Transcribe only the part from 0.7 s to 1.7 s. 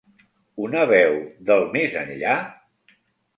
veu del